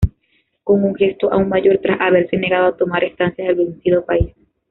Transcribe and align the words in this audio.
Con 0.63 0.83
un 0.83 0.95
gesto 0.95 1.31
aún 1.31 1.47
mayor, 1.47 1.77
tras 1.77 2.01
haberse 2.01 2.35
negado 2.35 2.65
a 2.69 2.75
tomar 2.75 3.03
estancias 3.03 3.49
del 3.55 3.67
vencido 3.67 4.03
país. 4.03 4.33